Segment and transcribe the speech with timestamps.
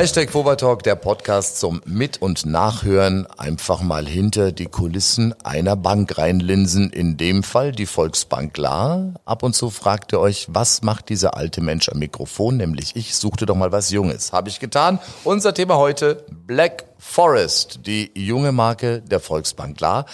[0.00, 3.26] Hashtag Talk, der Podcast zum Mit- und Nachhören.
[3.36, 6.88] Einfach mal hinter die Kulissen einer Bank reinlinsen.
[6.88, 9.12] In dem Fall die Volksbank La.
[9.26, 12.56] Ab und zu fragt ihr euch, was macht dieser alte Mensch am Mikrofon?
[12.56, 14.32] Nämlich ich suchte doch mal was Junges.
[14.32, 15.00] Habe ich getan.
[15.22, 20.04] Unser Thema heute Black Forest, die junge Marke der Volksbank La.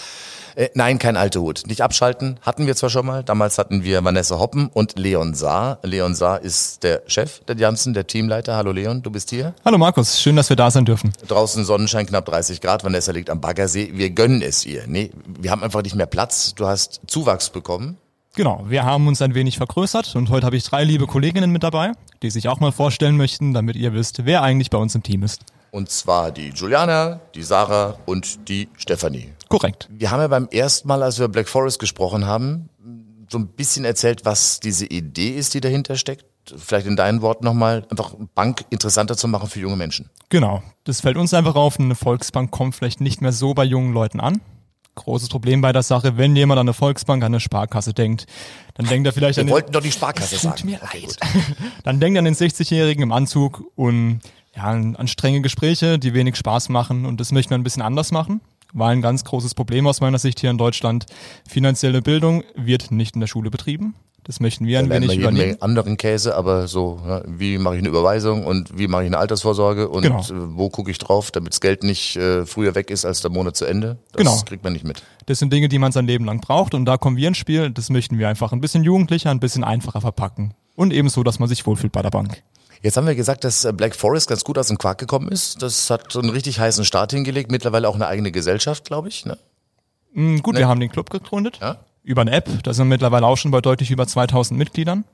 [0.54, 1.64] Äh, nein, kein alter Hut.
[1.66, 2.38] Nicht abschalten.
[2.42, 3.24] Hatten wir zwar schon mal.
[3.24, 5.78] Damals hatten wir Vanessa Hoppen und Leon Saar.
[5.82, 8.56] Leon Saar ist der Chef der Janssen, der Teamleiter.
[8.56, 9.54] Hallo Leon, du bist hier.
[9.64, 11.12] Hallo Markus, schön, dass wir da sein dürfen.
[11.26, 12.84] Draußen Sonnenschein, knapp 30 Grad.
[12.84, 13.90] Vanessa liegt am Baggersee.
[13.94, 14.84] Wir gönnen es ihr.
[14.86, 16.54] Nee, wir haben einfach nicht mehr Platz.
[16.54, 17.98] Du hast Zuwachs bekommen.
[18.36, 21.62] Genau, wir haben uns ein wenig vergrößert und heute habe ich drei liebe Kolleginnen mit
[21.62, 21.92] dabei,
[22.22, 25.22] die sich auch mal vorstellen möchten, damit ihr wisst, wer eigentlich bei uns im Team
[25.22, 25.40] ist.
[25.70, 29.32] Und zwar die Juliana, die Sarah und die Stefanie.
[29.48, 29.88] Korrekt.
[29.90, 32.68] Wir haben ja beim ersten Mal, als wir Black Forest gesprochen haben,
[33.28, 36.24] so ein bisschen erzählt, was diese Idee ist, die dahinter steckt.
[36.56, 40.10] Vielleicht in deinen Worten nochmal, einfach Bank interessanter zu machen für junge Menschen.
[40.28, 40.62] Genau.
[40.84, 41.80] Das fällt uns einfach auf.
[41.80, 44.40] Eine Volksbank kommt vielleicht nicht mehr so bei jungen Leuten an.
[44.94, 48.26] Großes Problem bei der Sache, wenn jemand an eine Volksbank, an eine Sparkasse denkt,
[48.74, 50.56] dann denkt er vielleicht Wir an den, wollten doch die Sparkasse sagen.
[50.56, 51.16] Tut mir leid.
[51.84, 54.20] dann denkt er an den 60-Jährigen im Anzug und
[54.56, 58.12] ja, an strenge Gespräche, die wenig Spaß machen und das möchten wir ein bisschen anders
[58.12, 58.40] machen
[58.72, 61.06] war ein ganz großes Problem aus meiner Sicht hier in Deutschland.
[61.48, 63.94] Finanzielle Bildung wird nicht in der Schule betrieben.
[64.24, 65.62] Das möchten wir ein wenig wir übernehmen.
[65.62, 69.18] anderen Käse, aber so, ja, wie mache ich eine Überweisung und wie mache ich eine
[69.18, 70.20] Altersvorsorge und genau.
[70.48, 73.54] wo gucke ich drauf, damit das Geld nicht äh, früher weg ist als der Monat
[73.54, 73.98] zu Ende.
[74.10, 74.36] Das genau.
[74.44, 75.04] kriegt man nicht mit.
[75.26, 77.70] Das sind Dinge, die man sein Leben lang braucht und da kommen wir ins Spiel.
[77.70, 80.54] Das möchten wir einfach ein bisschen jugendlicher, ein bisschen einfacher verpacken.
[80.74, 82.42] Und ebenso, dass man sich wohlfühlt bei der Bank.
[82.82, 85.62] Jetzt haben wir gesagt, dass äh, Black Forest ganz gut aus dem Quark gekommen ist.
[85.62, 87.50] Das hat einen richtig heißen Start hingelegt.
[87.50, 89.24] Mittlerweile auch eine eigene Gesellschaft, glaube ich.
[89.24, 89.38] Ne?
[90.14, 90.60] Mm, gut, ne?
[90.60, 91.58] wir haben den Club gegründet.
[91.60, 91.78] Ja?
[92.02, 92.48] Über eine App.
[92.62, 95.04] Da sind wir mittlerweile auch schon bei deutlich über 2000 Mitgliedern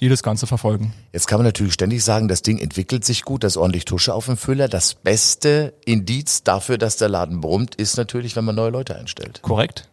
[0.00, 0.92] die das Ganze verfolgen.
[1.12, 4.12] Jetzt kann man natürlich ständig sagen, das Ding entwickelt sich gut, da ist ordentlich Tusche
[4.12, 4.68] auf dem Füller.
[4.68, 9.40] Das beste Indiz dafür, dass der Laden brummt, ist natürlich, wenn man neue Leute einstellt.
[9.42, 9.88] Korrekt.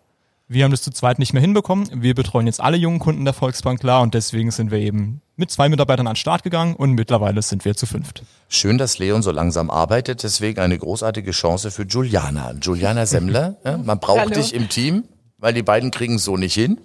[0.53, 1.89] Wir haben das zu zweit nicht mehr hinbekommen.
[1.95, 5.49] Wir betreuen jetzt alle jungen Kunden der Volksbank klar und deswegen sind wir eben mit
[5.49, 8.21] zwei Mitarbeitern an den Start gegangen und mittlerweile sind wir zu fünft.
[8.49, 12.53] Schön, dass Leon so langsam arbeitet, deswegen eine großartige Chance für Juliana.
[12.61, 14.29] Juliana Semmler, ja, man braucht Hallo.
[14.29, 15.05] dich im Team,
[15.39, 16.79] weil die beiden kriegen es so nicht hin.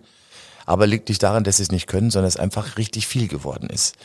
[0.65, 3.69] Aber liegt nicht daran, dass sie es nicht können, sondern es einfach richtig viel geworden
[3.69, 3.97] ist.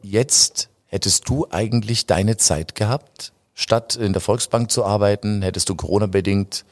[0.00, 5.74] Jetzt hättest du eigentlich deine Zeit gehabt, statt in der Volksbank zu arbeiten, hättest du
[5.74, 6.64] Corona-bedingt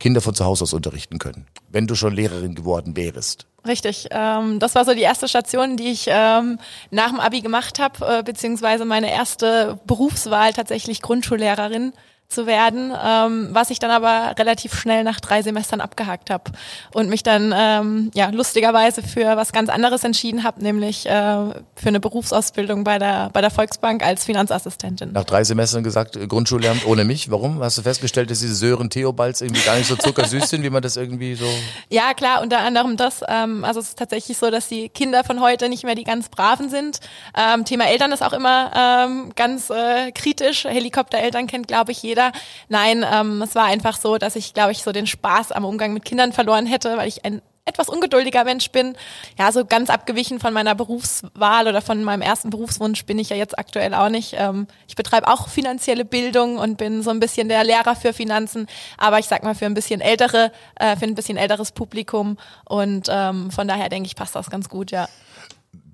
[0.00, 3.46] Kinder von zu Hause aus unterrichten können, wenn du schon Lehrerin geworden wärst.
[3.66, 4.08] Richtig.
[4.10, 6.58] Ähm, das war so die erste Station, die ich ähm,
[6.90, 11.92] nach dem Abi gemacht habe, äh, beziehungsweise meine erste Berufswahl tatsächlich Grundschullehrerin
[12.28, 16.52] zu werden, ähm, was ich dann aber relativ schnell nach drei Semestern abgehakt habe
[16.92, 21.88] und mich dann ähm, ja lustigerweise für was ganz anderes entschieden habe, nämlich äh, für
[21.88, 25.12] eine Berufsausbildung bei der bei der Volksbank als Finanzassistentin.
[25.12, 27.30] Nach drei Semestern gesagt äh, Grundschullehramt ohne mich.
[27.30, 27.62] Warum?
[27.62, 30.82] Hast du festgestellt, dass diese Sören Theobalds irgendwie gar nicht so zuckersüß sind, wie man
[30.82, 31.48] das irgendwie so?
[31.88, 33.22] Ja klar, unter anderem das.
[33.26, 36.28] Ähm, also es ist tatsächlich so, dass die Kinder von heute nicht mehr die ganz
[36.28, 37.00] braven sind.
[37.34, 40.64] Ähm, Thema Eltern ist auch immer ähm, ganz äh, kritisch.
[40.64, 42.32] Helikoptereltern kennt glaube ich jeder jeder.
[42.68, 45.92] Nein, ähm, es war einfach so, dass ich, glaube ich, so den Spaß am Umgang
[45.92, 48.96] mit Kindern verloren hätte, weil ich ein etwas ungeduldiger Mensch bin.
[49.38, 53.36] Ja, so ganz abgewichen von meiner Berufswahl oder von meinem ersten Berufswunsch bin ich ja
[53.36, 54.34] jetzt aktuell auch nicht.
[54.38, 58.68] Ähm, ich betreibe auch finanzielle Bildung und bin so ein bisschen der Lehrer für Finanzen,
[58.96, 63.08] aber ich sag mal für ein bisschen ältere, äh, für ein bisschen älteres Publikum und
[63.10, 65.06] ähm, von daher denke ich, passt das ganz gut, ja.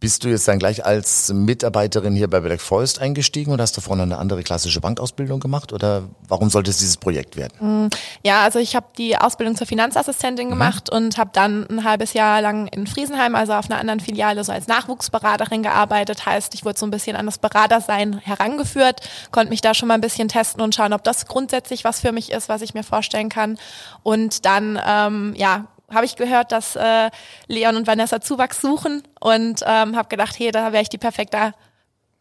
[0.05, 3.81] Bist du jetzt dann gleich als Mitarbeiterin hier bei Black Forest eingestiegen oder hast du
[3.81, 7.87] vorne eine andere klassische Bankausbildung gemacht oder warum sollte es dieses Projekt werden?
[7.87, 7.89] Mm,
[8.23, 10.51] ja, also ich habe die Ausbildung zur Finanzassistentin mhm.
[10.51, 10.99] gemacht mhm.
[10.99, 14.53] und habe dann ein halbes Jahr lang in Friesenheim, also auf einer anderen Filiale, so
[14.53, 16.27] als Nachwuchsberaterin gearbeitet.
[16.27, 19.01] Heißt, ich wurde so ein bisschen an das Beratersein herangeführt,
[19.31, 22.13] konnte mich da schon mal ein bisschen testen und schauen, ob das grundsätzlich was für
[22.13, 23.57] mich ist, was ich mir vorstellen kann.
[24.03, 25.65] Und dann, ähm, ja,
[25.95, 27.11] habe ich gehört, dass äh,
[27.47, 31.55] Leon und Vanessa Zuwachs suchen und ähm, habe gedacht, hey, da wäre ich die perfekte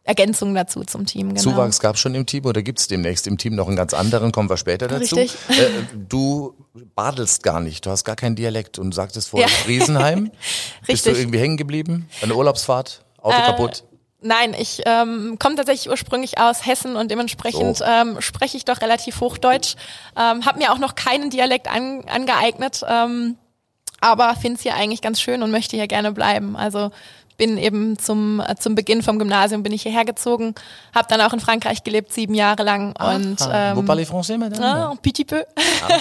[0.06, 1.30] Ergänzung dazu zum Team.
[1.30, 1.42] Genau.
[1.42, 3.94] Zuwachs gab es schon im Team oder gibt es demnächst im Team noch einen ganz
[3.94, 4.34] anderen?
[4.34, 5.16] Kommen wir später dazu.
[5.16, 5.58] Richtig.
[5.58, 6.56] Äh, du
[6.96, 9.56] badelst gar nicht, du hast gar keinen Dialekt und sagtest vorher ja.
[9.66, 10.24] Riesenheim.
[10.24, 10.88] Richtig.
[10.88, 12.10] Bist du irgendwie hängen geblieben?
[12.22, 13.06] Eine Urlaubsfahrt?
[13.22, 13.84] Auto äh, kaputt?
[14.24, 17.86] Nein, ich ähm, komme tatsächlich ursprünglich aus Hessen und dementsprechend So.
[17.86, 19.76] ähm, spreche ich doch relativ Hochdeutsch.
[20.18, 23.38] Ähm, habe mir auch noch keinen Dialekt an, angeeignet, ähm,
[24.04, 26.56] aber finde es hier eigentlich ganz schön und möchte hier gerne bleiben.
[26.56, 26.92] Also
[27.36, 30.54] bin eben zum, äh, zum Beginn vom Gymnasium bin ich hierher gezogen,
[30.94, 32.90] habe dann auch in Frankreich gelebt, sieben Jahre lang.
[32.90, 34.64] und Ah, Vous ähm, parlez français, madame?
[34.64, 35.44] ah, un petit peu.
[35.82, 35.98] Ah,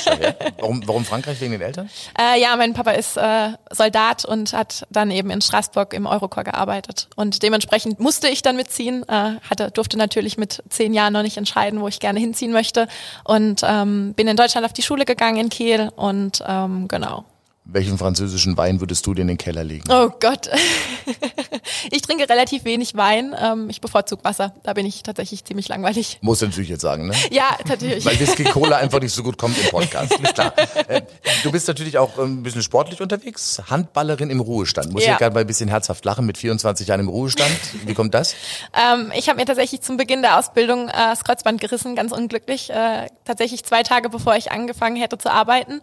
[0.59, 1.89] warum, warum Frankreich wegen den Eltern?
[2.21, 6.51] Äh, ja, mein Papa ist äh, Soldat und hat dann eben in Straßburg im Eurocorps
[6.51, 7.09] gearbeitet.
[7.17, 9.03] Und dementsprechend musste ich dann mitziehen.
[9.09, 12.89] Äh, hatte, durfte natürlich mit zehn Jahren noch nicht entscheiden, wo ich gerne hinziehen möchte.
[13.25, 17.25] Und ähm, bin in Deutschland auf die Schule gegangen in Kiel und ähm, genau.
[17.64, 19.85] Welchen französischen Wein würdest du dir in den Keller legen?
[19.88, 20.50] Oh Gott.
[21.93, 23.37] ich trinke relativ wenig Wein.
[23.41, 24.53] Ähm, ich bevorzuge Wasser.
[24.64, 26.19] Da bin ich tatsächlich ziemlich langweilig.
[26.23, 27.14] Muss natürlich jetzt sagen, ne?
[27.31, 28.05] Ja, natürlich.
[28.05, 30.12] Weil Whisky Cola einfach nicht so gut kommt im Podcast.
[30.12, 30.53] Ist klar.
[30.88, 31.03] Äh,
[31.44, 33.61] Du bist natürlich auch ähm, ein bisschen sportlich unterwegs.
[33.69, 34.93] Handballerin im Ruhestand.
[34.93, 35.12] Muss Ja.
[35.12, 37.53] ich gerade mal ein bisschen herzhaft lachen mit 24 Jahren im Ruhestand.
[37.85, 38.35] Wie kommt das?
[38.75, 42.70] Ähm, ich habe mir tatsächlich zum Beginn der Ausbildung äh, das Kreuzband gerissen, ganz unglücklich.
[42.70, 45.81] Äh, tatsächlich zwei Tage bevor ich angefangen hätte zu arbeiten.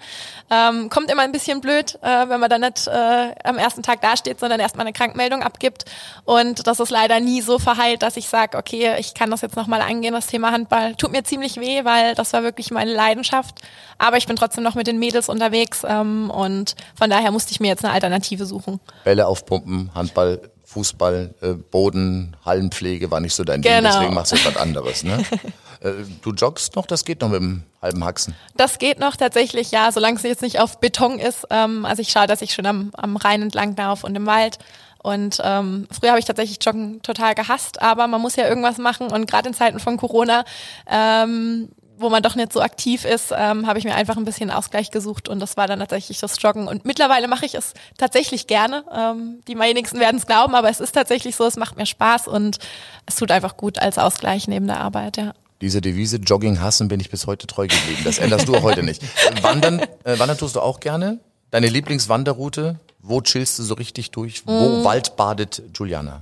[0.50, 4.02] Ähm, kommt immer ein bisschen blöd, äh, wenn man dann nicht äh, am ersten Tag
[4.02, 5.86] dasteht, sondern erstmal eine Krankmeldung abgibt.
[6.26, 9.56] Und das ist leider nie so verheilt, dass ich sage, okay, ich kann das jetzt
[9.56, 10.96] nochmal angehen, das Thema Handball.
[10.96, 13.60] Tut mir ziemlich weh, weil das war wirklich meine Leidenschaft.
[13.98, 17.60] Aber ich bin trotzdem noch mit den Mädels unterwegs ähm, und von daher musste ich
[17.60, 18.80] mir jetzt eine Alternative suchen.
[19.04, 23.90] Bälle aufpumpen, Handball, Fußball, äh, Boden, Hallenpflege war nicht so dein Ding, Genau.
[23.92, 25.04] deswegen machst du was anderes.
[25.04, 25.24] Ne?
[25.82, 25.92] äh,
[26.22, 28.36] du joggst noch, das geht noch mit dem halben Haxen.
[28.56, 31.48] Das geht noch tatsächlich, ja, solange es jetzt nicht auf Beton ist.
[31.50, 34.58] Ähm, also ich schaue, dass ich schon am, am Rhein entlang laufe und im Wald.
[35.02, 39.08] Und ähm, früher habe ich tatsächlich Joggen total gehasst, aber man muss ja irgendwas machen.
[39.08, 40.44] Und gerade in Zeiten von Corona,
[40.88, 44.52] ähm, wo man doch nicht so aktiv ist, ähm, habe ich mir einfach ein bisschen
[44.52, 46.68] Ausgleich gesucht und das war dann tatsächlich das Joggen.
[46.68, 48.84] Und mittlerweile mache ich es tatsächlich gerne.
[48.94, 52.28] Ähm, die wenigsten werden es glauben, aber es ist tatsächlich so, es macht mir Spaß
[52.28, 52.58] und
[53.06, 55.34] es tut einfach gut als Ausgleich neben der Arbeit, ja.
[55.62, 58.02] Diese Devise Jogging hassen bin ich bis heute treu geblieben.
[58.06, 59.02] Das änderst du auch heute nicht.
[59.42, 61.20] Wandern, äh, wandern tust du auch gerne?
[61.52, 62.80] Deine Lieblingswanderroute?
[63.02, 64.46] Wo chillst du so richtig durch?
[64.46, 66.22] Wo waldbadet Juliana?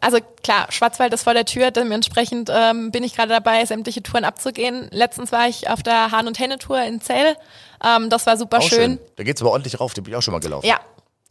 [0.00, 4.24] Also klar, Schwarzwald ist vor der Tür, dementsprechend ähm, bin ich gerade dabei, sämtliche Touren
[4.24, 4.88] abzugehen.
[4.90, 7.36] Letztens war ich auf der Hahn- und Henne-Tour in Zell.
[7.82, 8.98] Ähm, das war super Auch schön.
[9.16, 10.66] Da geht's aber ordentlich rauf, die bin ich auch schon mal gelaufen.
[10.66, 10.78] Ja,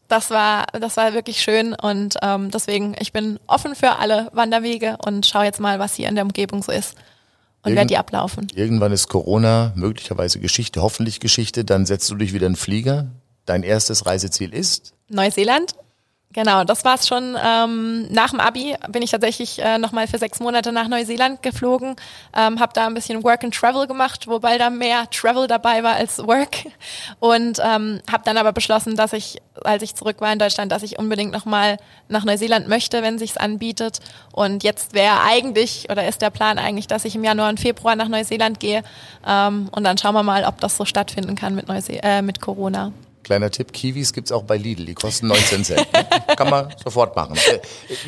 [0.07, 4.97] das war, das war wirklich schön und ähm, deswegen, ich bin offen für alle Wanderwege
[5.05, 6.95] und schaue jetzt mal, was hier in der Umgebung so ist
[7.63, 8.47] und Irgend- die ablaufen.
[8.55, 13.07] Irgendwann ist Corona möglicherweise Geschichte, hoffentlich Geschichte, dann setzt du dich wieder in den Flieger.
[13.45, 14.93] Dein erstes Reiseziel ist?
[15.09, 15.73] Neuseeland.
[16.33, 17.37] Genau, das war's schon.
[17.41, 21.95] Ähm, nach dem Abi bin ich tatsächlich äh, nochmal für sechs Monate nach Neuseeland geflogen,
[22.35, 25.93] ähm, habe da ein bisschen Work and Travel gemacht, wobei da mehr Travel dabei war
[25.93, 26.65] als Work
[27.19, 30.81] und ähm, habe dann aber beschlossen, dass ich, als ich zurück war in Deutschland, dass
[30.81, 31.77] ich unbedingt nochmal
[32.09, 33.99] nach Neuseeland möchte, wenn sich's anbietet.
[34.31, 37.95] Und jetzt wäre eigentlich oder ist der Plan eigentlich, dass ich im Januar und Februar
[37.95, 38.81] nach Neuseeland gehe
[39.27, 42.41] ähm, und dann schauen wir mal, ob das so stattfinden kann mit, Neuse äh, mit
[42.41, 42.91] Corona.
[43.23, 45.87] Kleiner Tipp, Kiwis gibt's auch bei Lidl, die kosten 19 Cent.
[46.37, 47.35] Kann man sofort machen.
[47.35, 47.59] Äh,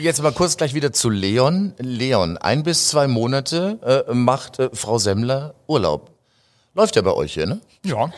[0.02, 1.74] Jetzt mal kurz gleich wieder zu Leon.
[1.78, 6.12] Leon, ein bis zwei Monate äh, macht äh, Frau Semmler Urlaub.
[6.74, 7.62] Läuft ja bei euch hier, ne?
[7.86, 8.12] Ja,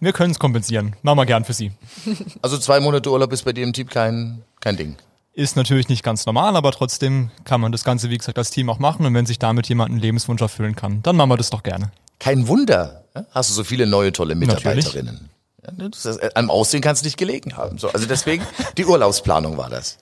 [0.00, 0.94] wir können es kompensieren.
[1.02, 1.72] Machen wir gern für Sie.
[2.42, 4.96] Also zwei Monate Urlaub ist bei im Team kein, kein Ding.
[5.32, 8.70] Ist natürlich nicht ganz normal, aber trotzdem kann man das Ganze, wie gesagt, als Team
[8.70, 9.04] auch machen.
[9.04, 11.90] Und wenn sich damit jemand einen Lebenswunsch erfüllen kann, dann machen wir das doch gerne.
[12.18, 13.26] Kein Wunder, ja?
[13.32, 15.14] hast du so viele neue tolle Mitarbeiterinnen.
[15.14, 15.35] Ne, das
[15.78, 17.78] ist, äh, am Aussehen kann es nicht gelegen haben.
[17.78, 18.44] So, also deswegen,
[18.76, 19.98] die Urlaubsplanung war das.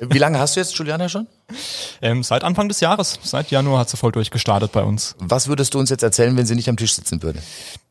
[0.00, 1.26] Wie lange hast du jetzt, Juliana, schon?
[2.02, 5.14] Ähm, seit Anfang des Jahres, seit Januar hat sie voll durchgestartet bei uns.
[5.18, 7.40] Was würdest du uns jetzt erzählen, wenn sie nicht am Tisch sitzen würde?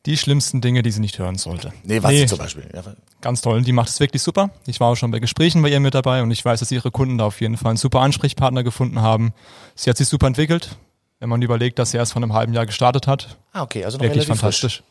[0.04, 1.72] Die schlimmsten Dinge, die sie nicht hören sollte.
[1.82, 2.68] Nee, was zum Beispiel?
[3.20, 3.62] Ganz toll.
[3.62, 4.50] Die macht es wirklich super.
[4.66, 6.90] Ich war auch schon bei Gesprächen bei ihr mit dabei und ich weiß, dass ihre
[6.90, 9.32] Kunden da auf jeden Fall einen super Ansprechpartner gefunden haben.
[9.74, 10.76] Sie hat sich super entwickelt.
[11.18, 13.38] Wenn man überlegt, dass sie erst vor einem halben Jahr gestartet hat.
[13.52, 14.60] Ah, okay, also noch Wirklich relativ frisch.
[14.60, 14.82] fantastisch.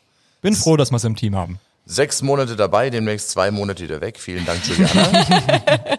[0.42, 1.60] Bin froh, dass wir es im Team haben.
[1.86, 4.18] Sechs Monate dabei, demnächst zwei Monate wieder weg.
[4.20, 5.26] Vielen Dank, Juliana.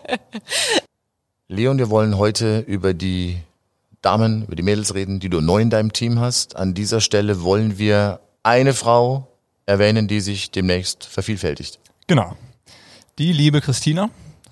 [1.48, 3.38] Leon, wir wollen heute über die
[4.02, 6.56] Damen, über die Mädels reden, die du neu in deinem Team hast.
[6.56, 9.28] An dieser Stelle wollen wir eine Frau
[9.64, 11.78] erwähnen, die sich demnächst vervielfältigt.
[12.08, 12.36] Genau.
[13.18, 14.10] Die liebe Christina,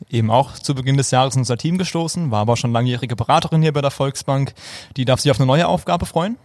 [0.08, 3.60] eben auch zu Beginn des Jahres in unser Team gestoßen, war aber schon langjährige Beraterin
[3.60, 4.54] hier bei der Volksbank.
[4.96, 6.36] Die darf sich auf eine neue Aufgabe freuen.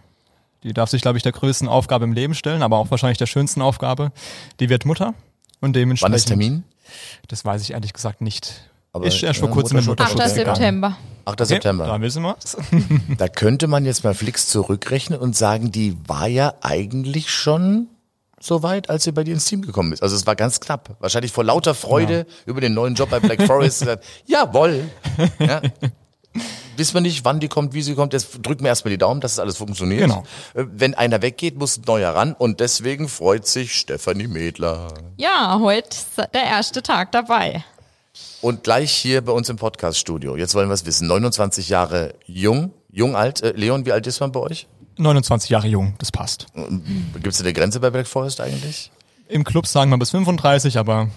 [0.62, 3.26] Die darf sich, glaube ich, der größten Aufgabe im Leben stellen, aber auch wahrscheinlich der
[3.26, 4.12] schönsten Aufgabe.
[4.60, 5.14] Die wird Mutter
[5.60, 6.12] und dementsprechend.
[6.12, 6.64] Wann ist Termin?
[7.28, 8.70] Das weiß ich ehrlich gesagt nicht.
[8.92, 10.14] Aber, ist erst vor ja, kurzem in Mutterschutz.
[10.14, 10.38] Mutterschutz 8.
[10.38, 10.56] gegangen.
[10.56, 10.96] September.
[11.24, 11.40] 8.
[11.40, 11.86] Okay, September.
[11.86, 12.56] Da wissen wir's.
[13.18, 17.86] Da könnte man jetzt mal Flix zurückrechnen und sagen, die war ja eigentlich schon
[18.40, 20.02] so weit, als sie bei dir ins Team gekommen ist.
[20.02, 20.96] Also es war ganz knapp.
[20.98, 24.84] Wahrscheinlich vor lauter Freude über den neuen Job bei Black Forest gesagt, jawohl.
[25.38, 25.60] Ja.
[26.76, 28.12] Wissen wir nicht, wann die kommt, wie sie kommt.
[28.12, 30.02] Jetzt drücken wir erstmal die Daumen, dass es alles funktioniert.
[30.02, 30.24] Genau.
[30.54, 34.94] Äh, Wenn einer weggeht, muss ein neuer ran und deswegen freut sich Stefanie Mädler.
[35.16, 37.64] Ja, heute ist der erste Tag dabei.
[38.40, 40.36] Und gleich hier bei uns im Podcaststudio.
[40.36, 41.06] Jetzt wollen wir es wissen.
[41.06, 43.42] 29 Jahre jung, jung alt.
[43.42, 44.66] Äh, Leon, wie alt ist man bei euch?
[44.96, 46.46] 29 Jahre jung, das passt.
[46.54, 48.90] Gibt es eine Grenze bei Black Forest eigentlich?
[49.28, 51.08] Im Club sagen wir bis 35, aber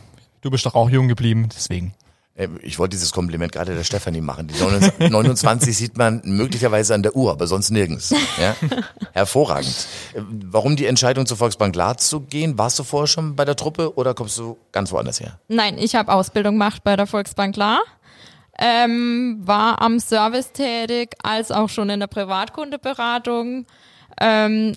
[0.41, 1.93] du bist doch auch jung geblieben, deswegen.
[2.35, 4.47] Äh, Ich wollte dieses Kompliment gerade der Stefanie machen.
[4.47, 8.13] Die 29 29 sieht man möglicherweise an der Uhr, aber sonst nirgends.
[8.39, 8.55] Ja?
[9.13, 9.87] Hervorragend.
[10.13, 12.57] Äh, Warum die Entscheidung zur Volksbank La zu gehen?
[12.57, 15.39] Warst du vorher schon bei der Truppe oder kommst du ganz woanders her?
[15.47, 17.79] Nein, ich habe Ausbildung gemacht bei der Volksbank La.
[18.59, 23.65] Ähm, war am Service tätig, als auch schon in der Privatkundeberatung.
[24.21, 24.75] Ähm,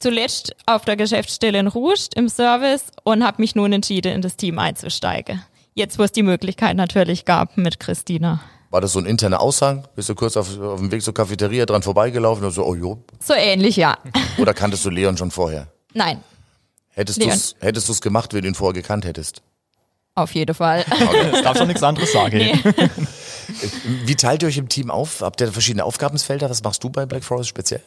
[0.00, 4.36] zuletzt auf der Geschäftsstelle in Rust im Service und habe mich nun entschieden, in das
[4.36, 5.42] Team einzusteigen.
[5.78, 8.40] Jetzt, wo es die Möglichkeit natürlich gab mit Christina.
[8.70, 9.86] War das so ein interner Aushang?
[9.94, 13.04] Bist du kurz auf, auf dem Weg zur Cafeteria dran vorbeigelaufen und so, oh jo?
[13.22, 13.96] So ähnlich, ja.
[14.38, 15.68] Oder kanntest du Leon schon vorher?
[15.94, 16.18] Nein,
[16.88, 19.40] Hättest hättest du's gemacht, wenn du ihn vorher gekannt hättest?
[20.16, 20.84] auf jeden Fall.
[21.32, 22.38] Es darf schon nichts anderes sagen.
[22.38, 22.60] Nee.
[24.04, 25.20] Wie teilt ihr euch im Team auf?
[25.20, 26.50] Habt ihr verschiedene Aufgabensfelder?
[26.50, 27.82] Was machst du bei Black Forest speziell?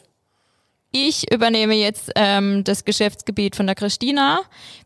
[0.92, 4.42] Ich übernehme jetzt ähm, das Geschäftsgebiet von der Christina,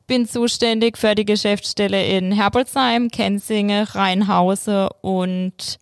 [0.06, 5.78] bin zuständig für die Geschäftsstelle in Herbolzheim, Kenzinge, Rheinhause und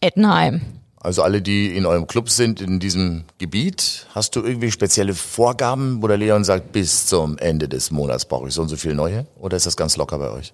[0.00, 0.60] Ettenheim.
[1.00, 6.02] Also alle, die in eurem Club sind, in diesem Gebiet, hast du irgendwie spezielle Vorgaben,
[6.02, 8.94] wo der Leon sagt, bis zum Ende des Monats brauche ich so und so viel
[8.94, 9.26] neue?
[9.40, 10.52] Oder ist das ganz locker bei euch?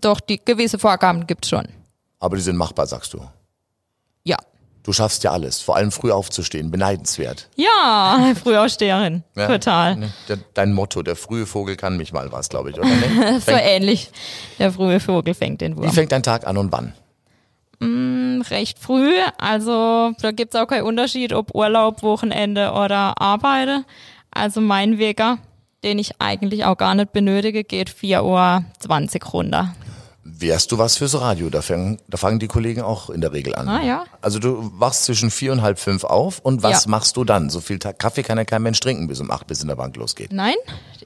[0.00, 1.68] Doch, die gewisse Vorgaben gibt's schon.
[2.18, 3.20] Aber die sind machbar, sagst du.
[4.84, 7.48] Du schaffst ja alles, vor allem früh aufzustehen, beneidenswert.
[7.54, 9.22] Ja, Frühaufsteherin.
[9.36, 9.96] Ja, Total.
[9.96, 10.12] ne,
[10.54, 12.88] dein Motto, der frühe Vogel kann mich mal was, glaube ich, oder?
[12.88, 13.40] Ne?
[13.46, 14.10] So ähnlich.
[14.58, 15.92] Der frühe Vogel fängt den Wie Wurm.
[15.92, 16.94] fängt dein Tag an und wann?
[18.50, 19.12] Recht früh.
[19.38, 23.84] Also da gibt's auch keinen Unterschied, ob Urlaub, Wochenende oder Arbeite.
[24.30, 25.38] Also mein Weger,
[25.82, 28.22] den ich eigentlich auch gar nicht benötige, geht 4.20
[29.24, 29.74] Uhr runter.
[30.24, 31.50] Wärst du was fürs Radio?
[31.50, 33.68] Da fangen, da fangen die Kollegen auch in der Regel an.
[33.68, 34.04] Ah, ja.
[34.20, 36.90] Also du wachst zwischen vier und halb fünf auf und was Ja.
[36.90, 37.50] machst du dann?
[37.50, 39.74] So viel Ta Kaffee kann ja kein Mensch trinken, bis um acht bis in der
[39.74, 40.32] Bank losgeht.
[40.32, 40.54] Nein,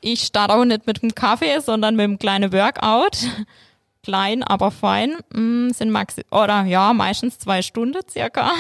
[0.03, 3.17] ich starte auch nicht mit dem Kaffee, sondern mit einem kleinen Workout.
[4.03, 5.17] Klein, aber fein.
[5.35, 8.53] Mm, sind maxi oder ja, meistens zwei Stunden circa,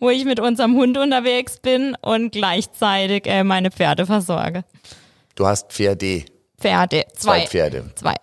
[0.00, 4.64] wo ich mit unserem Hund unterwegs bin und gleichzeitig äh, meine Pferde versorge.
[5.36, 6.24] Du hast Pferde,
[6.58, 7.04] Pferde.
[7.16, 7.46] zwei Zwei.
[7.46, 7.90] Pferde.
[7.94, 8.16] Zwei.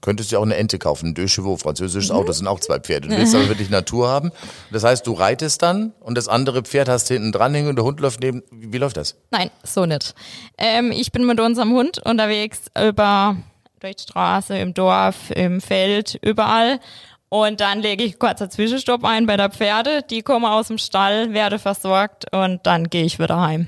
[0.00, 2.16] Könntest ja auch eine Ente kaufen, ein Deux Chevaux, französisches Mhm.
[2.16, 3.08] Auto, das sind auch zwei Pferde.
[3.08, 4.30] Du willst aber wirklich Natur haben.
[4.72, 7.84] Das heißt, du reitest dann und das andere Pferd hast hinten dran hängen und der
[7.84, 8.42] Hund läuft neben.
[8.50, 9.16] Wie, wie läuft das?
[9.30, 10.14] Nein, so nicht.
[10.56, 13.36] Ähm, ich bin mit unserem Hund unterwegs über
[13.80, 16.80] durch die Straße, im Dorf, im Feld, überall.
[17.28, 20.02] Und dann lege ich kurz einen Zwischenstopp ein bei der Pferde.
[20.08, 23.66] Die kommen aus dem Stall, werde versorgt und dann gehe ich wieder heim.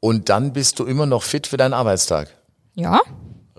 [0.00, 2.28] Und dann bist du immer noch fit für deinen Arbeitstag.
[2.74, 3.00] Ja,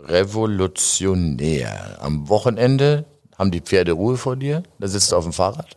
[0.06, 1.98] Revolutionär.
[2.02, 3.06] Am Wochenende
[3.38, 5.76] haben die Pferde Ruhe vor dir, da sitzt du auf dem Fahrrad.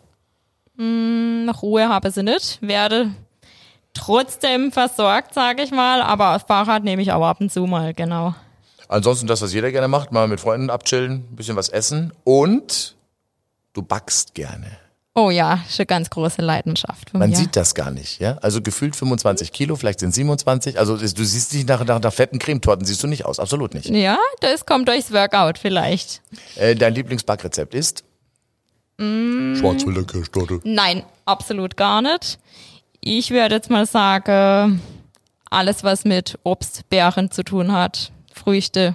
[0.77, 3.11] nach Ruhe habe sie nicht, werde
[3.95, 6.03] trotzdem versorgt, sage ich mal.
[6.03, 8.35] Aber das Fahrrad nehme ich auch ab und zu mal, genau.
[8.89, 12.97] Ansonsten das, was jeder gerne macht, mal mit Freunden abchillen, ein bisschen was essen und
[13.75, 14.79] du backst gerne.
[15.21, 17.37] Oh ja, eine ganz große Leidenschaft Man mir.
[17.37, 18.39] sieht das gar nicht, ja?
[18.39, 20.79] Also gefühlt 25 Kilo, vielleicht sind 27.
[20.79, 23.89] Also du siehst nicht nach, nach, nach fetten Cremetorten, siehst du nicht aus, absolut nicht.
[23.89, 26.23] ja, das kommt durchs Workout vielleicht.
[26.55, 28.05] Äh, dein Lieblingsbackrezept ist?
[28.97, 30.61] Schwarzwälder Kirschtorte.
[30.63, 32.39] Nein, absolut gar nicht.
[33.01, 34.81] Ich würde jetzt mal sagen,
[35.51, 38.95] alles, was mit Obst, Beeren zu tun hat, Früchte.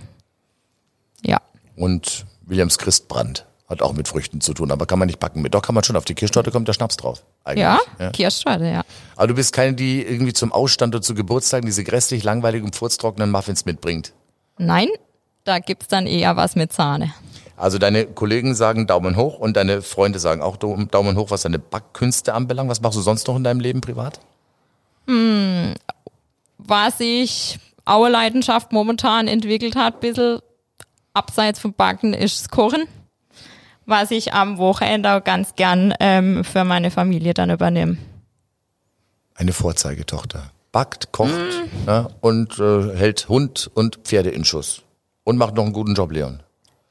[1.26, 1.42] Ja.
[1.76, 5.54] Und Williams Christbrand hat auch mit Früchten zu tun, aber kann man nicht backen mit.
[5.54, 5.96] Doch, kann man schon.
[5.96, 7.24] Auf die Kirschtorte kommt der Schnaps drauf.
[7.56, 8.10] Ja, ja.
[8.12, 8.84] Kirschtorte, ja.
[9.16, 13.30] Aber du bist keine, die irgendwie zum Ausstand oder zu Geburtstagen diese grässlich langweiligen, furztrockenen
[13.32, 14.14] Muffins mitbringt.
[14.58, 14.88] Nein,
[15.44, 17.14] da gibt's dann eher was mit Sahne.
[17.58, 21.44] Also deine Kollegen sagen Daumen hoch und deine Freunde sagen auch Dau- Daumen hoch, was
[21.44, 22.70] deine Backkünste anbelangt.
[22.70, 24.20] Was machst du sonst noch in deinem Leben privat?
[26.58, 30.40] Was sich auch eine Leidenschaft momentan entwickelt hat, bisschen
[31.14, 32.88] abseits vom Backen, ist das Kochen.
[33.86, 37.98] Was ich am Wochenende auch ganz gern ähm, für meine Familie dann übernehme.
[39.36, 40.52] Eine Vorzeigetochter.
[40.72, 41.32] Backt, kocht
[41.86, 44.82] ja, und äh, hält Hund und Pferde in Schuss.
[45.24, 46.42] Und macht noch einen guten Job, Leon.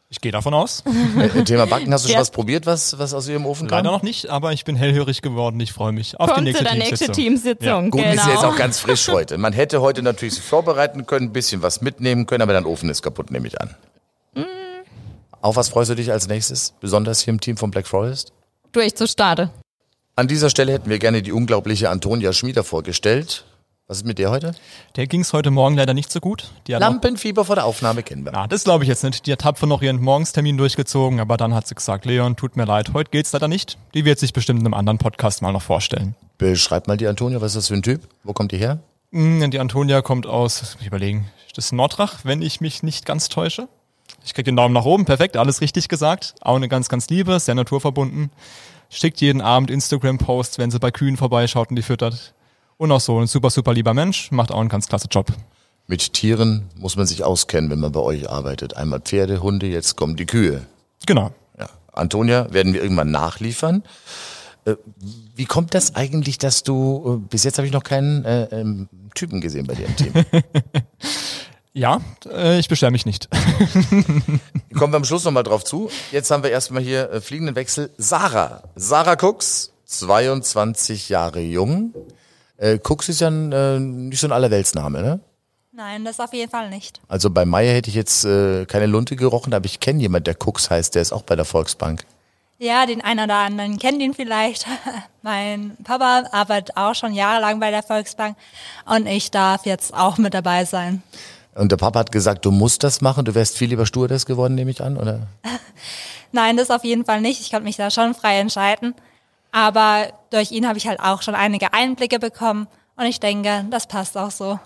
[0.08, 0.84] Ich gehe davon aus.
[1.18, 2.20] Äh, Thema Backen, hast du schon Ja.
[2.20, 3.78] was probiert, was, was aus ihrem Ofen kam?
[3.78, 5.58] Leider noch nicht, aber ich bin hellhörig geworden.
[5.60, 7.54] Ich freue mich auf die Kommt nächste zu der nächste Teamsitzung.
[7.54, 7.90] Teamsitzung.
[7.90, 8.14] Gut, genau.
[8.14, 9.38] ist ja jetzt auch ganz frisch heute.
[9.38, 12.90] Man hätte heute natürlich sich vorbereiten können, ein bisschen was mitnehmen können, aber dein Ofen
[12.90, 13.74] ist kaputt, nehme ich an.
[15.42, 16.72] Auf was freust du dich als nächstes?
[16.80, 18.32] Besonders hier im Team von Black Forest?
[18.72, 19.50] durchzustarten.
[20.16, 23.44] An dieser Stelle hätten wir gerne die unglaubliche Antonia Schmieder vorgestellt.
[23.86, 24.54] Was ist mit der heute?
[24.96, 26.50] Der ging es heute Morgen leider nicht so gut.
[26.66, 28.32] Die hat noch, Lampenfieber vor der Aufnahme kennen wir.
[28.32, 29.26] na, das glaube ich jetzt nicht.
[29.26, 32.64] Die hat tapfer noch ihren Morgenstermin durchgezogen, aber dann hat sie gesagt, Leon, tut mir
[32.64, 33.76] leid, heute geht's leider nicht.
[33.92, 36.14] Die wird sich bestimmt in einem anderen Podcast mal noch vorstellen.
[36.38, 38.08] Beschreib mal die Antonia, was ist das für ein Typ?
[38.24, 38.78] Wo kommt die her?
[39.10, 43.04] Mm, Die Antonia kommt aus, lass mich überlegen, das ist Nordrach, wenn ich mich nicht
[43.04, 43.68] ganz täusche.
[44.24, 46.34] Ich krieg den Daumen nach oben, perfekt, alles richtig gesagt.
[46.40, 48.30] Auch eine ganz, ganz liebe, sehr naturverbunden.
[48.88, 52.34] Schickt jeden Abend Instagram-Posts, wenn sie bei Kühen vorbeischaut und die füttert.
[52.76, 55.32] Und auch so ein super, super lieber Mensch, macht auch einen ganz klasse Job.
[55.86, 58.76] Mit Tieren muss man sich auskennen, wenn man bei euch arbeitet.
[58.76, 60.66] Einmal Pferde, Hunde, jetzt kommen die Kühe.
[61.06, 61.32] Genau.
[61.58, 61.68] Ja.
[61.92, 63.82] Antonia werden wir irgendwann nachliefern.
[64.64, 64.76] Äh,
[65.34, 68.88] Wie kommt das eigentlich, dass du, äh, bis jetzt habe ich noch keinen äh, ähm,
[69.14, 70.12] Typen gesehen bei dir im Team.
[71.74, 72.00] Ja,
[72.30, 73.28] äh, ich beschwere mich nicht.
[74.78, 75.90] Kommen wir am Schluss nochmal drauf zu.
[76.10, 77.90] Jetzt haben wir erstmal hier äh, fliegenden Wechsel.
[77.96, 78.64] Sarah.
[78.76, 81.94] Sarah Cooks, 22 Jahre jung.
[82.58, 85.20] Äh, Cooks ist ja ein, äh, nicht so ein Allerweltsname, ne?
[85.74, 87.00] Nein, das auf jeden Fall nicht.
[87.08, 90.36] Also bei Meier hätte ich jetzt äh, keine Lunte gerochen, aber ich kenne jemand, der
[90.38, 92.04] Cooks heißt, der ist auch bei der Volksbank.
[92.58, 94.66] Ja, den einen oder anderen kennt ihn vielleicht.
[95.22, 98.36] mein Papa arbeitet auch schon jahrelang bei der Volksbank
[98.84, 101.02] und ich darf jetzt auch mit dabei sein.
[101.54, 104.54] Und der Papa hat gesagt, du musst das machen, du wärst viel lieber Stewardess geworden,
[104.54, 105.26] nehme ich an, oder?
[106.32, 107.40] Nein, das auf jeden Fall nicht.
[107.40, 108.94] Ich konnte mich da schon frei entscheiden.
[109.50, 113.86] Aber durch ihn habe ich halt auch schon einige Einblicke bekommen und ich denke, das
[113.86, 114.58] passt auch so.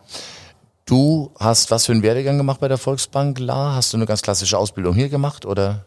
[0.84, 3.74] Du hast was für einen Werdegang gemacht bei der Volksbank, La?
[3.74, 5.86] Hast du eine ganz klassische Ausbildung hier gemacht, oder?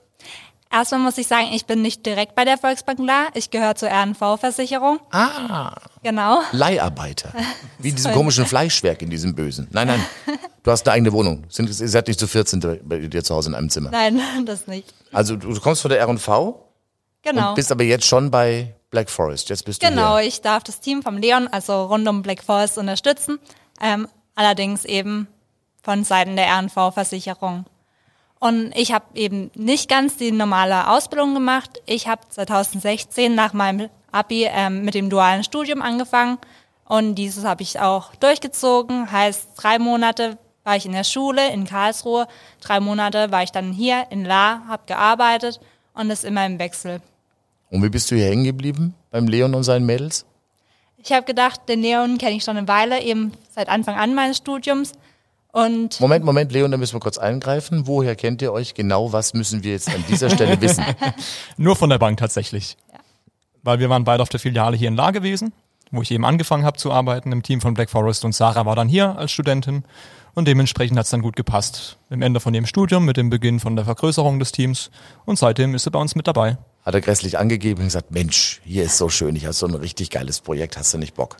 [0.72, 3.28] Erstmal muss ich sagen, ich bin nicht direkt bei der Volksbank da.
[3.34, 5.00] Ich gehöre zur RNV-Versicherung.
[5.12, 5.74] Ah,
[6.04, 6.42] Genau.
[6.52, 7.34] Leiharbeiter.
[7.80, 9.68] Wie in diesem komischen Fleischwerk in diesem Bösen.
[9.72, 10.06] Nein, nein.
[10.62, 11.46] Du hast eine eigene Wohnung.
[11.50, 13.90] Sind, ihr seid nicht zu 14 bei dir zu Hause in einem Zimmer.
[13.92, 14.94] Nein, das nicht.
[15.14, 16.64] Also du kommst von der R&V
[17.24, 17.50] Genau.
[17.50, 19.50] und bist aber jetzt schon bei Black Forest.
[19.50, 20.28] Jetzt bist du Genau, hier.
[20.28, 23.40] ich darf das Team vom Leon, also rund um Black Forest, unterstützen.
[23.82, 25.28] Ähm, allerdings eben
[25.82, 27.66] von Seiten der RNV-Versicherung.
[28.40, 31.82] Und ich habe eben nicht ganz die normale Ausbildung gemacht.
[31.86, 36.38] Ich habe 2016 nach meinem Abi ähm, mit dem dualen Studium angefangen.
[36.86, 39.12] Und dieses habe ich auch durchgezogen.
[39.12, 42.28] Heißt, drei Monate war ich in der Schule in Karlsruhe.
[42.62, 45.60] Drei Monate war ich dann hier in La, habe gearbeitet
[45.94, 47.02] und das immer im Wechsel.
[47.70, 50.26] Und wie bist du hier hängen geblieben beim Leon und seinen Mädels?
[50.98, 54.38] Ich habe gedacht, den Leon kenne ich schon eine Weile, eben seit Anfang an meines
[54.38, 54.94] Studiums.
[55.52, 57.88] Und Moment, Moment, Leon, da müssen wir kurz eingreifen.
[57.88, 59.12] Woher kennt ihr euch genau?
[59.14, 60.86] Was müssen wir jetzt an dieser Stelle wissen?
[61.58, 62.78] Nur von der Bank tatsächlich.
[63.64, 65.52] Weil wir waren beide auf der Filiale hier in La gewesen,
[65.92, 68.76] wo ich eben angefangen habe zu arbeiten im Team von Black Forest und Sarah war
[68.76, 69.84] dann hier als Studentin
[70.36, 71.98] und dementsprechend hat es dann gut gepasst.
[72.12, 74.92] Im Ende von ihrem Studium, mit dem Beginn von der Vergrößerung des Teams
[75.26, 76.58] und seitdem ist sie bei uns mit dabei.
[76.86, 79.74] Hat er grässlich angegeben und gesagt, Mensch, hier ist so schön, ich habe so ein
[79.74, 81.38] richtig geiles Projekt, hast du nicht Bock?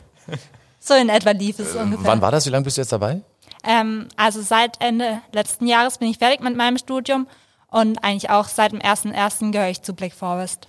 [0.80, 2.04] so in etwa lief es ungefähr.
[2.06, 2.44] Wann war das?
[2.46, 3.22] Wie lange bist du jetzt dabei?
[3.64, 7.26] Ähm, also seit Ende letzten Jahres bin ich fertig mit meinem Studium
[7.68, 9.52] und eigentlich auch seit dem 1.1.
[9.52, 10.66] gehöre ich zu Black Forest.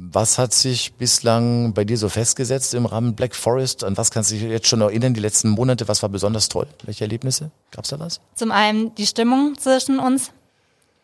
[0.00, 3.82] Was hat sich bislang bei dir so festgesetzt im Rahmen Black Forest?
[3.82, 5.88] An was kannst du dich jetzt schon erinnern, die letzten Monate?
[5.88, 6.68] Was war besonders toll?
[6.84, 7.50] Welche Erlebnisse?
[7.72, 8.20] Gab's da was?
[8.34, 10.30] Zum einen die Stimmung zwischen uns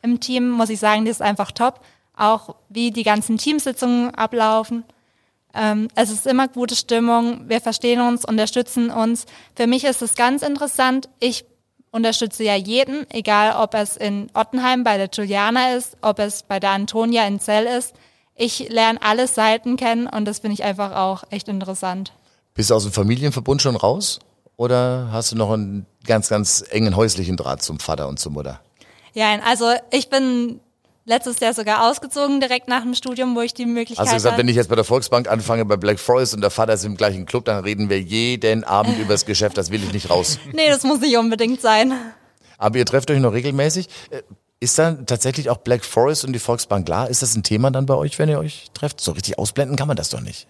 [0.03, 1.81] im Team, muss ich sagen, die ist einfach top.
[2.17, 4.85] Auch wie die ganzen Teamsitzungen ablaufen.
[5.55, 9.27] Ähm, es ist immer gute Stimmung, wir verstehen uns, unterstützen uns.
[9.55, 11.09] Für mich ist es ganz interessant.
[11.21, 11.45] Ich
[11.93, 16.59] unterstütze ja jeden, egal ob es in Ottenheim bei der Juliana ist, ob es bei
[16.59, 17.95] der Antonia in Zell ist.
[18.35, 22.12] Ich lerne alle Seiten kennen und das finde ich einfach auch echt interessant.
[22.55, 24.19] Bist du aus dem Familienverbund schon raus?
[24.57, 28.61] Oder hast du noch einen ganz, ganz engen häuslichen Draht zum Vater und zur Mutter?
[29.12, 30.61] Ja, also ich bin
[31.05, 34.33] letztes Jahr sogar ausgezogen direkt nach dem Studium, wo ich die Möglichkeit Hast du gesagt,
[34.35, 34.40] hatte.
[34.43, 36.97] wenn ich jetzt bei der Volksbank anfange bei Black Forest und der Vater ist im
[36.97, 40.38] gleichen Club, dann reden wir jeden Abend über das Geschäft, das will ich nicht raus.
[40.53, 41.93] Nee, das muss nicht unbedingt sein.
[42.59, 43.88] Aber ihr trefft euch noch regelmäßig.
[44.11, 44.23] Äh,
[44.61, 47.11] Ist dann tatsächlich auch Black Forest und die Volksbank klar?
[47.11, 49.01] Ist das ein Thema dann bei euch, wenn ihr euch trefft?
[49.01, 50.47] So richtig ausblenden kann man das doch nicht.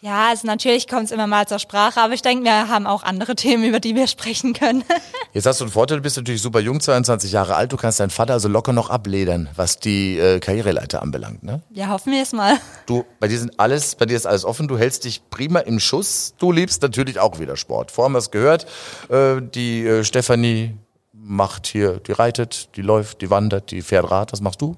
[0.00, 3.02] Ja, also natürlich kommt es immer mal zur Sprache, aber ich denke, wir haben auch
[3.02, 4.84] andere Themen, über die wir sprechen können.
[5.32, 7.98] Jetzt hast du einen Vorteil, du bist natürlich super jung, 22 Jahre alt, du kannst
[7.98, 11.42] deinen Vater also locker noch abledern, was die äh, Karriereleiter anbelangt.
[11.42, 11.62] Ne?
[11.70, 12.58] Ja, hoffen wir es mal.
[12.86, 15.80] Du, bei dir sind alles, bei dir ist alles offen, du hältst dich prima im
[15.80, 17.90] Schuss, du liebst natürlich auch wieder Sport.
[17.90, 18.66] Vorher haben wir es gehört,
[19.08, 20.76] äh, die äh, Stefanie
[21.12, 24.76] macht hier, die reitet, die läuft, die wandert, die fährt Rad, was machst du?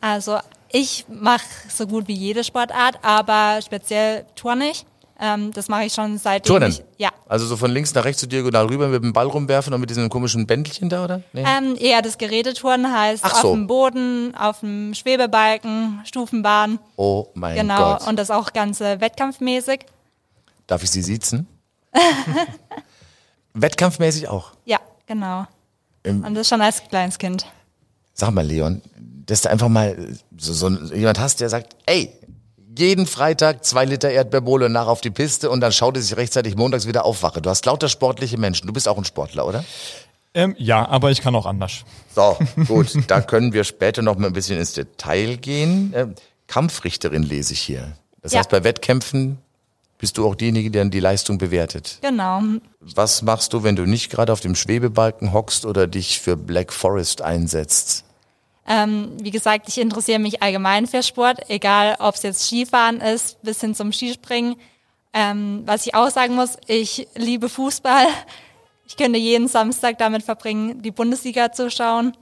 [0.00, 0.38] Also
[0.70, 4.26] ich mache so gut wie jede Sportart, aber speziell
[4.56, 4.86] nicht.
[5.18, 6.70] Ähm, das mache ich schon seitdem Turnen?
[6.70, 7.08] ich, ja.
[7.26, 9.88] Also so von links nach rechts so diagonal rüber mit dem Ball rumwerfen und mit
[9.88, 11.22] diesem komischen Bändelchen da, oder?
[11.32, 11.42] Nee.
[11.46, 13.48] Ähm, eher das Geräteturnen heißt Ach so.
[13.48, 16.78] auf dem Boden, auf dem Schwebebalken, Stufenbahn.
[16.96, 17.94] oh mein genau.
[17.94, 18.06] Gott.
[18.06, 19.86] Und das auch ganze wettkampfmäßig.
[20.66, 21.46] Darf ich Sie siezen?
[23.54, 24.52] Wettkampfmäßig auch.
[24.66, 25.46] Ja, genau.
[26.04, 27.46] Ähm, Und das schon als kleines Kind.
[28.18, 28.80] Sag mal, Leon,
[29.26, 32.10] dass du einfach mal so, so jemand hast, der sagt, ey,
[32.78, 36.56] jeden Freitag zwei Liter Erdbeerbohle nach auf die Piste und dann schaut es sich rechtzeitig
[36.56, 37.42] montags wieder aufwache.
[37.42, 38.66] Du hast lauter sportliche Menschen.
[38.66, 39.64] Du bist auch ein Sportler, oder?
[40.34, 41.84] Ähm, ja, aber ich kann auch anders.
[42.14, 45.92] So, gut, da können wir später noch mal ein bisschen ins Detail gehen.
[45.94, 46.14] Ähm,
[46.46, 47.92] Kampfrichterin lese ich hier.
[48.22, 48.38] Das Ja.
[48.40, 49.38] heißt, bei Wettkämpfen
[49.98, 51.98] bist du auch diejenige, die dann die Leistung bewertet.
[52.02, 52.42] Genau.
[52.80, 56.72] Was machst du, wenn du nicht gerade auf dem Schwebebalken hockst oder dich für Black
[56.72, 58.04] Forest einsetzt?
[58.68, 63.40] Ähm, wie gesagt, ich interessiere mich allgemein für Sport, egal ob es jetzt Skifahren ist,
[63.42, 64.56] bis hin zum Skispringen.
[65.12, 68.06] Ähm, was ich auch sagen muss, ich liebe Fußball.
[68.88, 72.16] Ich könnte jeden Samstag damit verbringen, die Bundesliga zu schauen.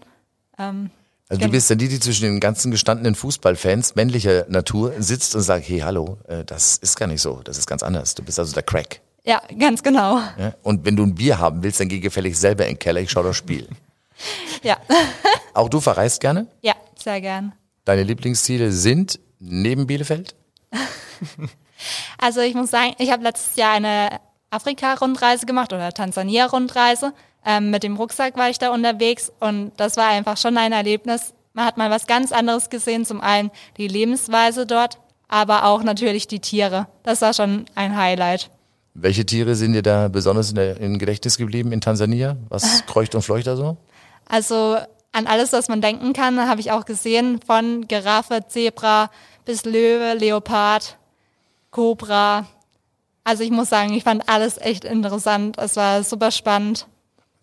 [0.59, 0.90] Ähm,
[1.28, 5.42] Also du bist dann die, die zwischen den ganzen gestandenen Fußballfans männlicher Natur sitzt und
[5.42, 8.14] sagt, hey, hallo, äh, das ist gar nicht so, das ist ganz anders.
[8.14, 9.00] Du bist also der Crack.
[9.24, 10.20] ja, ganz genau.
[10.38, 10.54] Ja?
[10.62, 13.11] Und wenn du ein Bier haben willst, dann geh gefällig selber in den Keller, ich
[13.11, 13.68] schau das Spiel.
[14.62, 14.77] Ja,
[15.55, 16.46] Auch du verreist gerne?
[16.62, 17.53] ja, sehr gern.
[17.85, 20.35] Deine Lieblingsziele sind neben Bielefeld?
[22.18, 24.09] Also ich muss sagen, ich habe letztes Jahr eine
[24.50, 27.12] Afrika-Rundreise gemacht oder Tansania-Rundreise.
[27.44, 31.35] Ähm, mit dem Rucksack war ich da unterwegs und das war einfach schon ein Erlebnis.
[31.53, 33.05] Man hat mal was ganz anderes gesehen.
[33.05, 34.98] Zum einen die Lebensweise dort,
[35.29, 36.87] aber auch natürlich die Tiere.
[37.03, 38.50] Das war schon ein Highlight.
[38.94, 42.37] Welche Tiere sind dir da besonders in der, im Gedächtnis geblieben in Tansania?
[42.48, 43.77] Was kreucht und fleucht da so?
[44.26, 44.78] Also
[45.12, 47.40] an alles, was man denken kann, habe ich auch gesehen.
[47.46, 49.10] Von Giraffe, Zebra
[49.44, 50.98] bis Löwe, Leopard,
[51.70, 52.46] Cobra.
[53.22, 55.56] Also ich muss sagen, ich fand alles echt interessant.
[55.58, 56.87] Es war super spannend.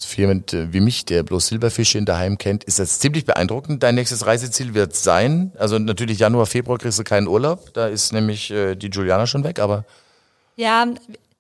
[0.03, 3.83] Für jemand äh, wie mich, der bloß Silberfische in daheim kennt, ist das ziemlich beeindruckend.
[3.83, 8.11] Dein nächstes Reiseziel wird sein, also natürlich Januar, Februar kriegst du keinen Urlaub, da ist
[8.11, 9.85] nämlich äh, die Juliana schon weg, aber
[10.55, 10.87] Ja,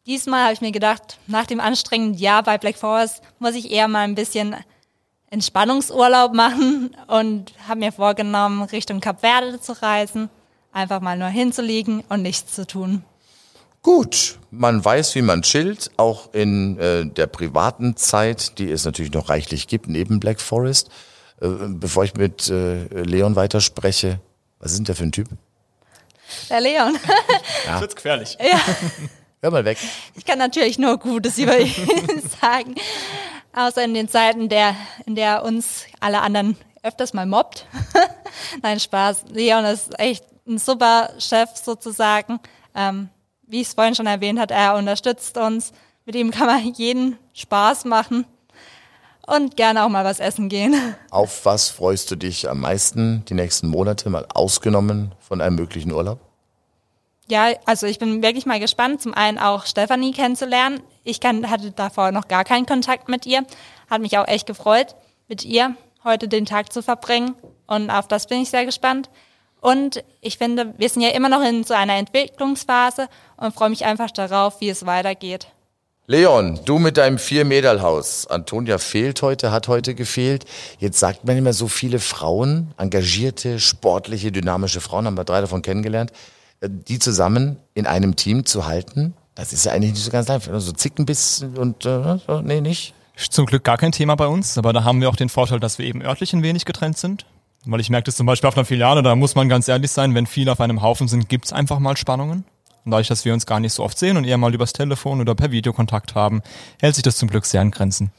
[0.05, 3.87] diesmal habe ich mir gedacht, nach dem anstrengenden Jahr bei Black Forest muss ich eher
[3.87, 4.55] mal ein bisschen
[5.31, 10.29] Entspannungsurlaub machen und habe mir vorgenommen, Richtung Kap Verde zu reisen.
[10.73, 13.03] Einfach mal nur hinzulegen und nichts zu tun.
[13.81, 19.11] gut, man weiß, wie man chillt, auch in äh, der privaten Zeit, die es natürlich
[19.13, 20.89] noch reichlich gibt, neben Black Forest.
[21.41, 24.19] Äh, bevor ich mit äh, Leon weiterspreche,
[24.59, 25.27] was ist denn der für ein Typ?
[26.49, 26.97] Der Leon.
[27.65, 28.37] Das wird gefährlich.
[29.41, 29.77] Hör mal weg.
[30.15, 31.73] Ich kann natürlich nur Gutes über ihn
[32.41, 32.75] sagen.
[33.53, 37.65] Außer in den Zeiten, der, in der uns alle anderen öfters mal mobbt.
[38.61, 39.25] Nein, Spaß.
[39.29, 42.39] Leon ist echt ein super Chef sozusagen.
[42.75, 43.09] Ähm,
[43.45, 45.73] wie ich es vorhin schon erwähnt hat, er unterstützt uns.
[46.05, 48.25] Mit ihm kann man jeden Spaß machen
[49.27, 50.75] und gerne auch mal was essen gehen.
[51.11, 55.91] Auf was freust du dich am meisten die nächsten Monate, mal ausgenommen von einem möglichen
[55.91, 56.19] Urlaub?
[57.31, 60.81] Ja, also ich bin wirklich mal gespannt, zum einen auch Stefanie kennenzulernen.
[61.05, 63.45] Ich kann, hatte davor noch gar keinen Kontakt mit ihr.
[63.89, 64.95] Hat mich auch echt gefreut,
[65.29, 67.35] mit ihr heute den Tag zu verbringen.
[67.67, 69.09] Und auf das bin ich sehr gespannt.
[69.61, 73.85] Und ich finde, wir sind ja immer noch in so einer Entwicklungsphase und freue mich
[73.85, 75.47] einfach darauf, wie es weitergeht.
[76.07, 78.27] Leon, du mit deinem Vier-Mädel-Haus.
[78.27, 80.43] Antonia fehlt heute, hat heute gefehlt.
[80.79, 85.61] Jetzt sagt man immer so viele Frauen, engagierte, sportliche, dynamische Frauen, haben wir drei davon
[85.61, 86.11] kennengelernt,
[86.67, 89.13] die zusammen in einem Team zu halten.
[89.35, 90.59] Das ist ja eigentlich nicht so ganz einfach.
[90.59, 92.93] So Zickenbiss und, äh, nee, nicht.
[93.29, 95.77] Zum Glück gar kein Thema bei uns, aber da haben wir auch den Vorteil, dass
[95.77, 97.25] wir eben örtlich ein wenig getrennt sind.
[97.65, 100.15] Weil ich merke das zum Beispiel auf einer Filiale, da muss man ganz ehrlich sein,
[100.15, 102.43] wenn viele auf einem Haufen sind, gibt's einfach mal Spannungen.
[102.83, 105.21] Und dadurch, dass wir uns gar nicht so oft sehen und eher mal übers Telefon
[105.21, 106.41] oder per Videokontakt haben,
[106.79, 108.11] hält sich das zum Glück sehr in Grenzen.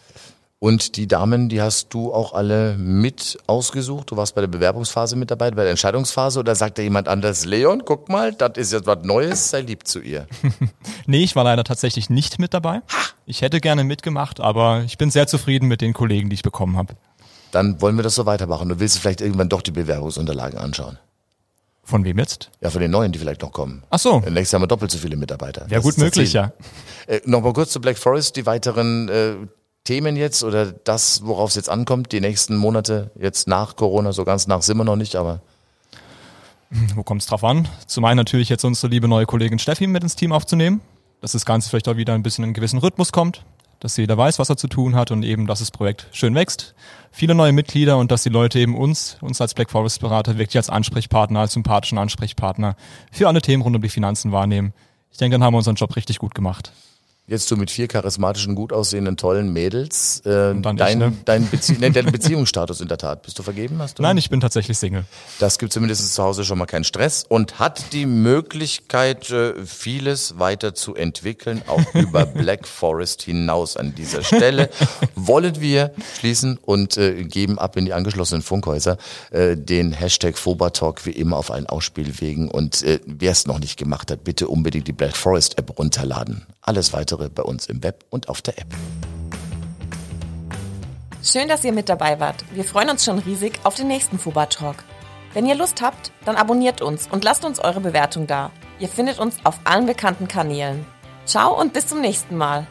[0.62, 4.12] Und die Damen, die hast du auch alle mit ausgesucht?
[4.12, 7.44] Du warst bei der Bewerbungsphase mit dabei, bei der Entscheidungsphase oder sagt da jemand anders,
[7.44, 10.29] Leon, guck mal, das ist jetzt was Neues, sei lieb zu ihr.
[11.07, 12.81] Nee, ich war leider tatsächlich nicht mit dabei.
[13.27, 16.77] Ich hätte gerne mitgemacht, aber ich bin sehr zufrieden mit den Kollegen, die ich bekommen
[16.77, 16.94] habe.
[17.51, 18.68] Dann wollen wir das so weitermachen.
[18.68, 20.96] Du willst vielleicht irgendwann doch die Bewerbungsunterlagen anschauen.
[21.83, 22.53] Von wem jetzt?
[22.61, 23.83] Ja, von den Neuen, die vielleicht noch kommen.
[23.90, 25.62] Ach so, Nächstes Jahr haben wir doppelt so viele Mitarbeiter.
[25.62, 26.53] wäre Das gut möglich, ja.
[27.09, 29.35] Äh, Nochmal kurz zu Black Forest, die weiteren äh,
[29.84, 34.24] Themen jetzt oder das, worauf es jetzt ankommt, die nächsten Monate, jetzt nach Corona, so
[34.24, 35.40] ganz nach sind wir noch nicht, aber
[36.94, 37.68] Wo kommt es drauf an?
[37.86, 40.80] Zum einen natürlich jetzt unsere liebe neue Kollegin Steffi mit ins Team aufzunehmen,
[41.20, 43.44] dass das Ganze vielleicht auch wieder ein bisschen in einen gewissen Rhythmus kommt,
[43.80, 46.74] dass jeder weiß, was er zu tun hat und eben, dass das Projekt schön wächst.
[47.10, 50.56] Viele neue Mitglieder und dass die Leute eben uns, uns als Black Forest Berater wirklich
[50.56, 52.76] als Ansprechpartner, als sympathischen Ansprechpartner
[53.10, 54.72] für alle Themen rund um die Finanzen wahrnehmen.
[55.10, 56.72] ich denke, dann haben wir unseren Job richtig gut gemacht.
[57.28, 60.20] Jetzt du mit vier charismatischen, gut aussehenden, tollen Mädels.
[60.26, 61.12] Äh, dein, ich, ne?
[61.24, 63.22] dein, Bezie nee, dein Beziehungsstatus in der Tat.
[63.22, 63.78] Bist du vergeben?
[63.78, 64.02] Hast du?
[64.02, 65.04] Nein, ich bin tatsächlich Single.
[65.38, 70.40] Das gibt zumindest zu Hause schon mal keinen Stress und hat die Möglichkeit, äh, vieles
[70.40, 74.68] weiter zu entwickeln, auch über Black Forest hinaus an dieser Stelle.
[75.14, 78.98] Wollen wir schließen und äh, geben ab in die angeschlossenen Funkhäuser
[79.30, 82.50] äh, den Hashtag Fobatalk wie immer auf allen Ausspielwegen.
[82.50, 86.46] Und äh, wer es noch nicht gemacht hat, bitte unbedingt die Black Forest App runterladen.
[86.62, 88.68] Alles weitere bei uns im Web und auf der App.
[91.25, 92.44] Schön, dass ihr mit dabei wart.
[92.53, 94.77] Wir freuen uns schon riesig auf den nächsten Fuba Talk.
[95.35, 98.53] Wenn ihr Lust habt, dann abonniert uns und lasst uns eure Bewertung da.
[98.79, 100.87] Ihr findet uns auf allen bekannten Kanälen.
[101.27, 102.66] Ciao und bis zum nächsten Mal.